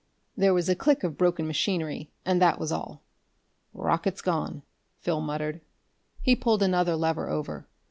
[0.35, 3.03] There was a click of broken machinery, and that was all.
[3.71, 4.63] "Rockets gone,"
[4.97, 5.61] Phil muttered.
[6.23, 7.67] He pulled another lever over.